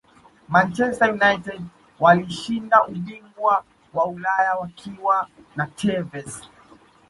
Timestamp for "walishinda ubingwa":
1.99-3.63